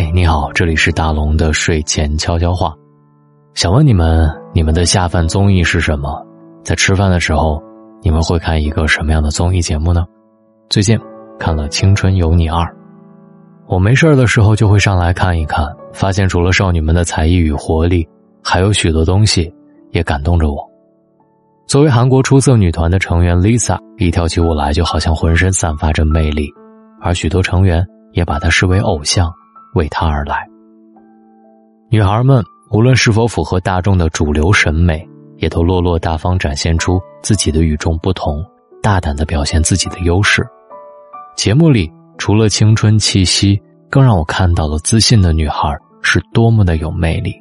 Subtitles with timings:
[0.00, 2.72] 嘿，你好，这里是大龙的睡前悄悄话。
[3.54, 6.24] 想问你们，你们的下饭综艺是什么？
[6.62, 7.60] 在吃饭的时候，
[8.00, 10.06] 你们会看一个什么样的综艺节目呢？
[10.70, 10.96] 最近
[11.36, 12.64] 看了《青春有你二》，
[13.66, 18.08] 我没事的时候就会上来看一看，发现除了少女们的才艺与活力，
[18.40, 19.52] 还有许多东西
[19.90, 20.64] 也感动着我。
[21.66, 26.48] 作为韩国出色女团的成员，Lisa 一跳起舞来就好像浑身散发着魅力，
[27.00, 29.28] 而许多成员也把她视为偶像，
[29.78, 30.46] 为她而来。
[31.88, 32.44] 女孩们。
[32.70, 35.02] 无论是否符合大众的主流审美，
[35.38, 38.44] 也都落落大方展现出自己的与众不同，
[38.82, 40.46] 大胆的表现自己的优势。
[41.34, 47.32] 节目里除了青春气息，更让我看到了自信的女孩是多么的有魅力。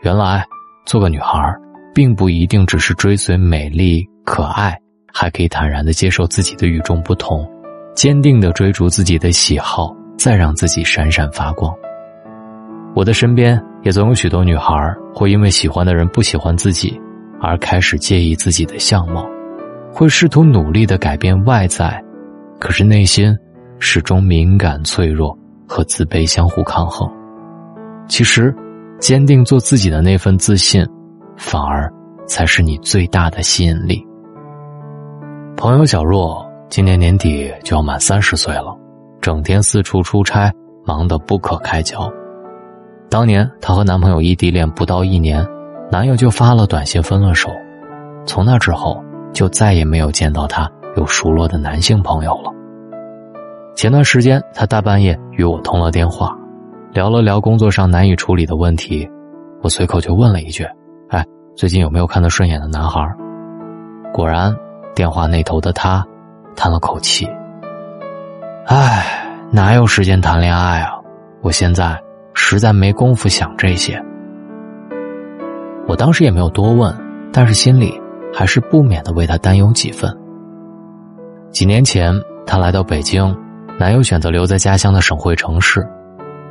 [0.00, 0.42] 原来，
[0.86, 1.38] 做个女孩，
[1.94, 4.74] 并不一定只是追随美丽可爱，
[5.12, 7.46] 还可以坦然的接受自己的与众不同，
[7.94, 11.74] 坚定的追逐自己的喜好，再让自己闪闪发光。
[12.94, 13.58] 我的身边。
[13.84, 14.74] 也总有许多女孩
[15.14, 17.00] 会因为喜欢的人不喜欢自己，
[17.40, 19.24] 而开始介意自己的相貌，
[19.92, 22.02] 会试图努力的改变外在，
[22.58, 23.34] 可是内心
[23.78, 27.08] 始终敏感脆弱和自卑相互抗衡。
[28.08, 28.52] 其实，
[28.98, 30.84] 坚定做自己的那份自信，
[31.36, 31.88] 反而
[32.26, 34.04] 才是你最大的吸引力。
[35.56, 38.76] 朋友小若今年年底就要满三十岁了，
[39.20, 40.52] 整天四处出差，
[40.84, 42.10] 忙得不可开交。
[43.10, 45.44] 当年她和男朋友异地恋不到一年，
[45.90, 47.50] 男友就发了短信分了手。
[48.26, 49.02] 从那之后，
[49.32, 52.52] 就再也没有见到她有熟络的男性朋友了。
[53.74, 56.36] 前段时间，她大半夜与我通了电话，
[56.92, 59.08] 聊了聊工作上难以处理的问题。
[59.62, 60.64] 我随口就问了一句
[61.10, 61.24] ：“哎，
[61.56, 63.00] 最近有没有看得顺眼的男孩？”
[64.12, 64.54] 果然，
[64.94, 66.04] 电话那头的他
[66.56, 67.26] 叹了口气
[68.68, 70.92] ：“哎，哪有时间谈恋爱啊？
[71.42, 71.98] 我现在……”
[72.40, 74.00] 实在没工夫想这些，
[75.86, 76.96] 我当时也没有多问，
[77.30, 78.00] 但是心里
[78.32, 80.10] 还是不免的为他担忧几分。
[81.50, 82.14] 几年前，
[82.46, 83.36] 他来到北京，
[83.76, 85.86] 男友选择留在家乡的省会城市，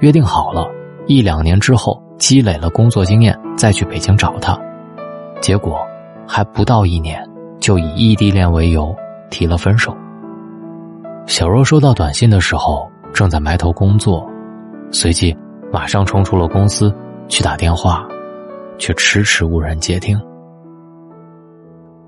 [0.00, 0.68] 约定好了，
[1.06, 4.58] 一两年之后积累了工作经验再去北京找他。
[5.40, 5.78] 结果，
[6.26, 7.26] 还不到一年，
[7.58, 8.94] 就以异地恋为由
[9.30, 9.96] 提了分手。
[11.26, 14.26] 小若收到短信的时候，正在埋头工作，
[14.90, 15.36] 随即。
[15.72, 16.94] 马上冲出了公司
[17.26, 18.06] 去打电话，
[18.78, 20.18] 却迟迟无人接听。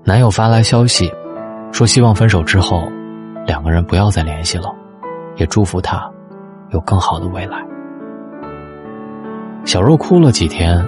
[0.05, 1.11] 男友发来消息，
[1.71, 2.89] 说希望分手之后，
[3.45, 4.73] 两个人不要再联系了，
[5.35, 6.09] 也祝福他
[6.71, 7.57] 有更好的未来。
[9.65, 10.83] 小若哭了几天，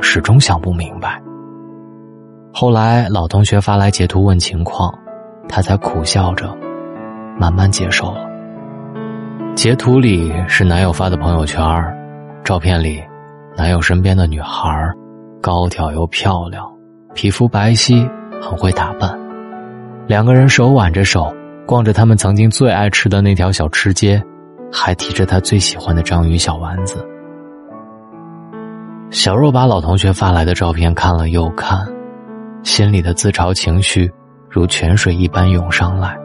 [0.00, 1.22] 始终想不明白。
[2.52, 4.92] 后来老同学发来截图问情况，
[5.48, 6.54] 他才苦笑着，
[7.38, 8.26] 慢慢接受了。
[9.54, 11.62] 截图里是男友发的朋友圈
[12.44, 13.02] 照片里，
[13.56, 14.68] 男友身边的女孩
[15.40, 16.64] 高挑又漂亮，
[17.14, 18.08] 皮肤白皙，
[18.40, 19.18] 很会打扮。
[20.06, 21.32] 两个人手挽着手，
[21.66, 24.22] 逛着他们曾经最爱吃的那条小吃街，
[24.72, 27.06] 还提着他最喜欢的章鱼小丸子。
[29.10, 31.86] 小若把老同学发来的照片看了又看，
[32.62, 34.10] 心里的自嘲情绪
[34.48, 36.16] 如泉水一般涌上来，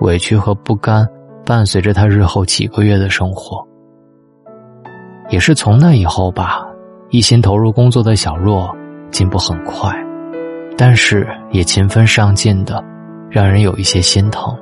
[0.00, 1.06] 委屈和不甘
[1.44, 3.66] 伴随着他日后几个月的生活。
[5.28, 6.66] 也是从那以后吧，
[7.10, 8.70] 一心投入工作的小若
[9.10, 9.92] 进步很快，
[10.76, 12.82] 但是也勤奋上进的，
[13.30, 14.56] 让人有一些心疼。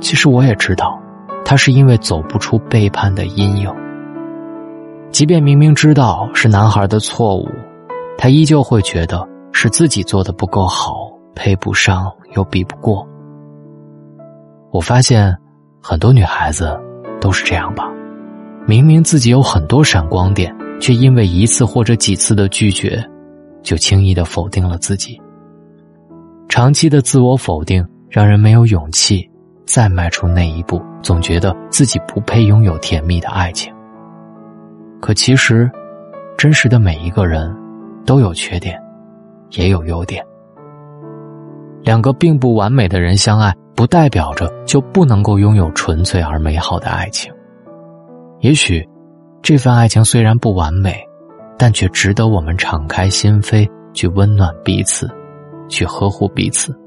[0.00, 0.96] 其实我也知道，
[1.44, 3.68] 他是因为走不出背叛的阴影。
[5.10, 7.48] 即便明明知道是男孩的错误，
[8.18, 13.06] 他依旧会觉得是自己做的不够好，配不上又比不过。
[14.74, 15.32] 我发现，
[15.80, 16.76] 很多女孩子
[17.20, 17.88] 都是这样吧。
[18.66, 23.00] 明明自己有很多闪光点，却因为一次或者几次的拒绝，
[23.62, 25.16] 就轻易的否定了自己。
[26.48, 29.24] 长期的自我否定让人没有勇气
[29.64, 33.72] 再迈出那一步，总觉得自己不配拥有甜蜜的爱情。
[35.00, 35.70] 可其实，
[36.36, 37.56] 真实的每一个人，
[38.04, 38.76] 都有缺点，
[39.52, 40.20] 也有优点。
[41.84, 47.32] 两个并不完美的人相爱，不代表着就不能够拥有纯粹而美好的爱情。
[48.40, 48.86] 也许，
[49.42, 50.96] 这份爱情虽然不完美，
[51.58, 55.10] 但却值得我们敞开心扉去温暖彼此，
[55.68, 56.78] 去呵护彼此。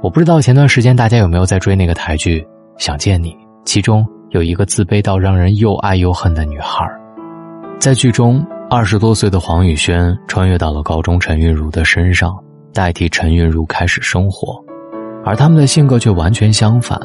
[0.00, 2.40] 我不知道前段时间大家有没有在追那个台剧
[2.76, 3.32] 《想见你》，
[3.64, 6.88] 其中有一个自卑到让人又爱又恨的女孩，
[7.80, 12.38] 在剧中，二十多岁的黄雨萱穿越到了高中陈韵如的身上，
[12.72, 14.62] 代替陈韵如开始生活，
[15.28, 16.98] 而他们的性格却完全相反，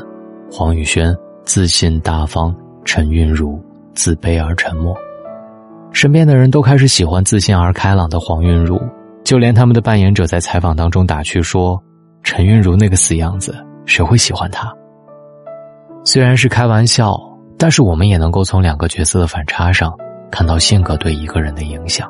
[0.49, 1.13] 黄雨萱。
[1.43, 2.55] 自信大方，
[2.85, 3.61] 陈韵如
[3.93, 4.95] 自卑而沉默。
[5.91, 8.81] 身边的人都开始喜欢自信而开朗的黄韵如，
[9.25, 11.77] 就连他们的扮演者在采访当中打趣说
[12.23, 13.53] ：“陈韵如那个死样子，
[13.85, 14.73] 谁会喜欢她？”
[16.05, 17.19] 虽然是开玩笑，
[17.57, 19.93] 但是我们也能够从两个角色的反差上
[20.31, 22.09] 看到性格对一个人的影响。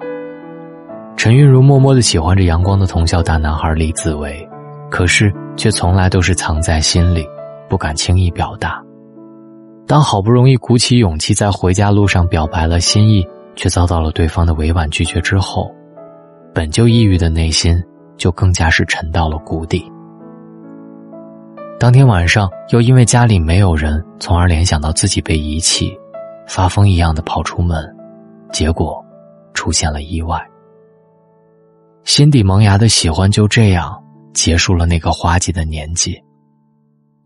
[1.18, 4.48] 陈韵如默默的喜欢着阳光的同校大男孩李子维，
[4.94, 7.28] 可是却从来都是藏在心里，
[7.68, 8.80] 不敢轻易表达。
[9.88, 13.28] 当好不容易鼓起勇气在回家路上表白了心意。
[13.56, 15.72] 却遭到了对方的委婉拒绝之后，
[16.56, 17.80] 本就抑郁的内心
[18.18, 19.86] 就更加是沉到了谷底。
[21.80, 25.96] 当天晚上，又因为家里没有人，从而联想到自己被遗弃，
[26.48, 27.96] 发疯一样的跑出门，
[28.52, 29.06] 结果
[29.54, 30.44] 出现了意外。
[32.04, 34.03] 心底萌芽的喜欢就这样
[34.34, 36.22] 结束了那个花季的年纪。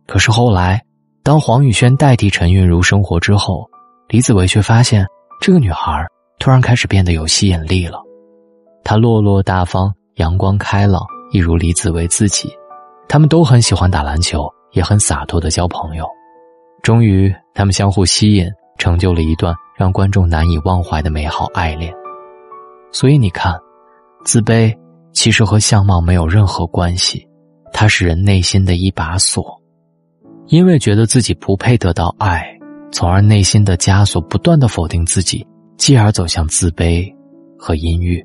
[0.06, 0.82] 可是后来，
[1.24, 3.70] 当黄宇轩代替陈韵如生活之后，
[4.08, 5.06] 李子维却发现
[5.42, 6.06] 这个女孩。
[6.40, 8.00] 突然开始变得有吸引力了，
[8.84, 12.48] 她落落大方、阳光开朗，一如李子维自己。
[13.10, 16.06] 他们都很喜欢打篮球，也很洒脱的交朋友。
[16.84, 21.92] 终于，他们相互吸引，成就了一段让观众难以忘怀的美好爱恋。
[22.92, 23.60] 所以你看，
[24.24, 24.72] 自卑
[25.18, 27.28] 其实和相貌没有任何关系，
[27.74, 29.60] 它是人内心的一把锁。
[30.46, 32.48] 因为觉得自己不配得到爱，
[32.92, 35.44] 从而内心的枷锁不断的否定自己。
[35.76, 37.12] 继而走向自卑
[37.58, 38.24] 和阴郁。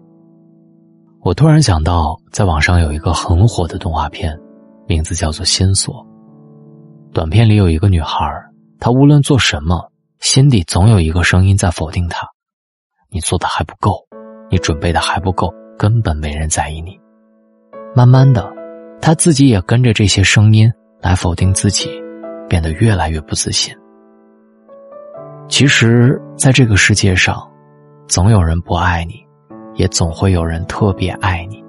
[1.22, 4.38] 我突然想到，在网上有一个很火的动画片，
[4.86, 5.94] 名字叫做《心锁》。
[7.12, 8.26] 短片里有一个女孩，
[8.78, 9.90] 她无论做什么，
[10.20, 12.26] 心底总有一个声音在否定她
[13.10, 13.98] ：“你做的还不够，
[14.50, 15.52] 你准备的还不够，
[15.82, 16.96] 根本没人在意你。”
[17.92, 18.48] 慢慢的，
[19.00, 21.90] 他自己也跟着这些声音来否定自己，
[22.48, 23.74] 变得越来越不自信。
[25.48, 27.44] 其实，在这个世界上，
[28.06, 29.26] 总有人不爱你，
[29.74, 31.60] 也总会有人特别爱你。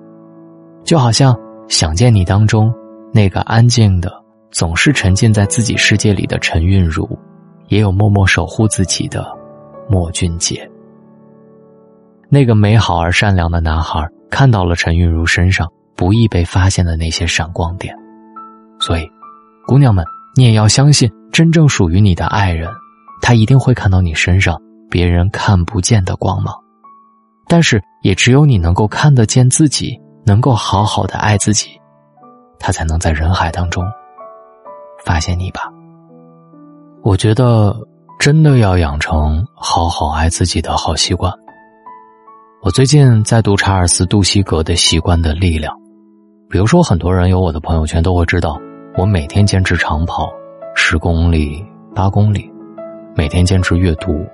[0.84, 1.34] 就好像
[1.68, 2.72] 《想见你》当中
[3.12, 4.14] 那个安静的、
[4.52, 7.10] 总是沉浸在自己世界里的陈韵如，
[7.68, 9.26] 也有默默守护自己的
[9.90, 10.70] 莫俊杰。
[12.34, 17.96] 那个美好而善良的男孩看到了陈韵如身上不易被发现的那些闪光点，
[18.80, 19.08] 所以，
[19.68, 20.04] 姑娘们，
[20.36, 22.68] 你也要相信，真正属于你的爱人。
[23.22, 24.60] 他一定会看到你身上
[24.90, 26.56] 别人看不见的光芒，
[27.48, 29.96] 但是也只有你能够看得见自己，
[30.26, 31.80] 能够好好的爱自己，
[32.58, 33.86] 他才能在人海当中
[35.06, 35.72] 发现你吧。
[37.04, 37.78] 我觉得
[38.20, 41.32] 真的要养成好好爱自己的好习惯。
[42.64, 45.76] 我最近在读查尔斯·杜西格的《习惯的力量》，
[46.50, 48.58] 比如说，很多人有我的朋友圈都会知道，
[48.98, 50.32] 我每天坚持长跑
[50.74, 51.62] 十公里、
[51.94, 52.50] 八公里。
[53.18, 54.26] 每天坚持阅读，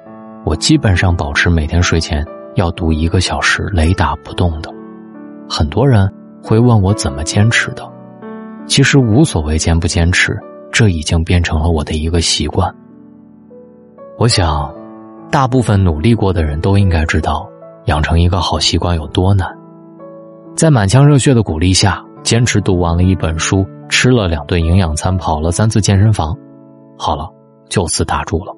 [0.46, 2.24] 我基本上保持每天睡前
[2.54, 4.72] 要读一个小时，雷打不动的。
[5.50, 6.08] 很多人
[6.44, 7.82] 会问我怎么坚持的，
[8.68, 10.38] 其实无所谓坚不坚持，
[10.72, 12.72] 这已经变成了我的一个习惯。
[14.20, 14.72] 我想，
[15.32, 17.49] 大部分努力过的人都应该知道，
[17.89, 19.50] 养成一个好习惯有多难。
[20.55, 26.38] 在满腔热血的鼓励下，坚持读完了一本书，吃了两顿营养餐，跑了三次健身房，
[26.98, 27.27] 好了，
[27.67, 28.55] 就此打住了。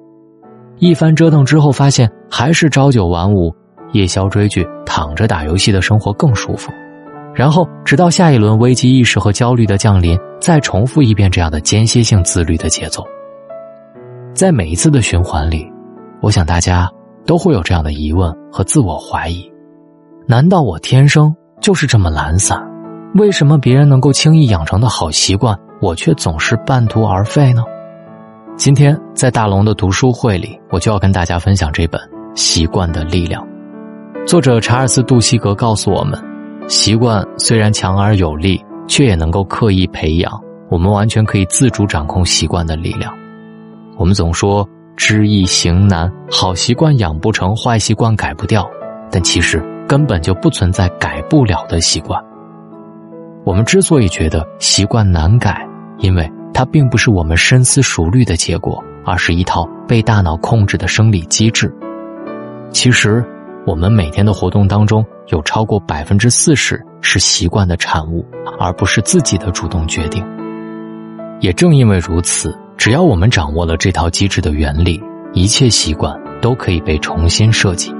[0.78, 3.54] 一番折腾之后，发现还是朝九晚五、
[3.92, 6.70] 夜宵追剧、躺着打游戏的生活更舒服。
[7.34, 13.02] 然后，直到下一轮危机意识和焦虑的降临，再重复一遍这样的间歇性自律的节奏。
[14.34, 15.66] 在每一次的循环里，
[16.20, 16.90] 我想大家
[17.24, 19.50] 都会有这样的疑问和自我怀疑：
[20.26, 22.60] 难道我天生就是这么懒散？
[23.14, 27.62] 为什么别人能够轻易养成的好习惯，我却总是半途而废呢？
[28.56, 32.00] 今天在大龙的读书会里，我就要跟大家分享这本
[32.34, 33.42] 《习惯的力量》。
[34.26, 36.18] 作者查尔斯·杜西格告诉我们，
[36.68, 40.32] 习惯虽然强而有力，却也能够刻意培养。
[40.70, 43.12] 我们完全可以自主掌控习惯的力量。
[43.98, 48.68] 我们总说知易行难，好习惯养不成，坏习惯改不掉，
[49.10, 52.22] 但其实根本就不存在改不了的习惯。
[53.44, 55.66] 我们之所以觉得习惯难改，
[55.98, 56.30] 因为。
[56.54, 61.74] 它并不是我们深思熟虑的结果，而是一套被大脑控制的生理机制。
[62.70, 63.24] 其实，
[63.66, 68.22] 我们每天的活动当中，有超过百分之四十是习惯的产物，
[68.60, 70.22] 而不是自己的主动决定。
[71.40, 75.00] 也正因为如此，只要我们掌握了这套机制的原理，
[75.34, 77.94] 一切习惯都可以被重新设计。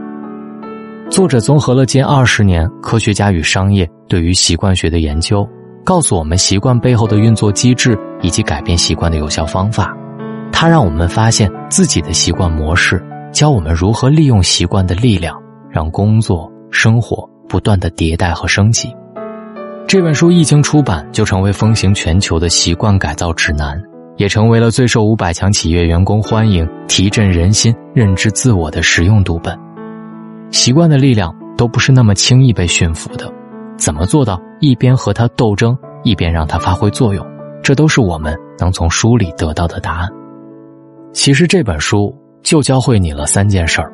[1.08, 5.48] 作者综合了近二十年科学家与商业对于习惯学的研究。
[5.84, 9.96] 告诉我们习惯背后的运作机制以及改变习惯的有效方法，
[10.50, 13.00] 它让我们发现自己的习惯模式，
[13.32, 18.92] 教我们如何利用习惯的力量，让工作、生活不断的迭代和升级。
[19.86, 23.80] 这本书一经出版，就成为风行全球的习惯改造指南，
[24.22, 29.58] 也成为了最受五百强企业员工欢迎、提振人心、认知自我的实用读本。
[30.52, 33.28] 习惯的力量都不是那么轻易被驯服的，
[33.76, 37.26] 怎么做到一边和它斗争，一边让它发挥作用？
[37.64, 40.08] 这都是我们能从书里得到的答案。
[41.12, 43.92] 其实这本书就教会你了三件事儿：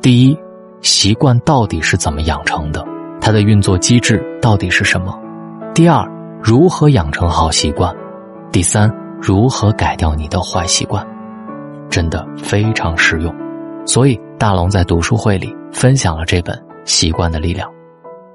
[0.00, 0.38] 第一，
[0.82, 2.86] 习惯到底是怎么养成的？
[3.20, 5.18] 它的运作机制到底是什么？
[5.74, 6.08] 第二，
[6.40, 7.92] 如何养成好习惯？
[8.52, 8.88] 第三，
[9.20, 11.06] 如何改掉你的坏习惯？
[11.90, 13.34] 真的非常实用。
[13.86, 17.68] 所以大龙在读书会里分享了这本《习惯的力量》。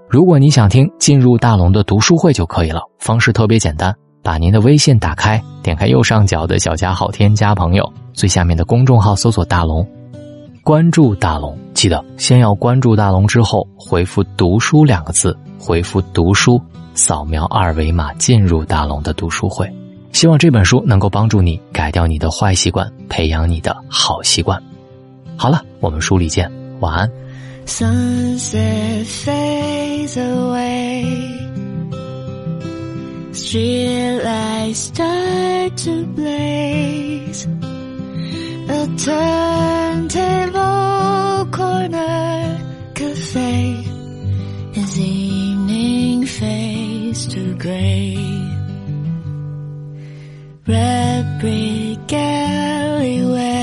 [0.10, 2.82] 如果你想听，进入大龙的读书会就可以了。
[3.00, 9.88] 方式特别简单，把您的微信打开，点开右上角的小加号，添加朋友，最下面的公众号搜索大龙。
[10.64, 16.62] 关注大龙，记得先要关注大龙，之后回复“读书”两个字，回复“读书”，
[16.94, 19.72] 扫描二维码进入大龙的读书会。
[20.14, 24.62] 希望这本书能够帮助你改掉你的坏习惯，培养你的好习惯。
[25.36, 27.12] 好了，我们书里见，晚安。
[50.66, 53.58] Red brick alleyways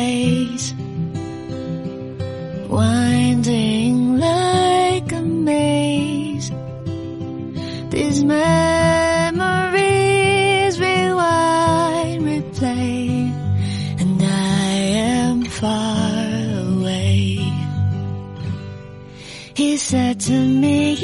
[2.69, 6.51] winding like a maze.
[7.89, 9.41] These memories
[10.79, 13.33] rewind, replay
[13.99, 14.73] and I
[15.17, 16.27] am far
[16.69, 17.39] away.
[19.55, 20.97] He said to me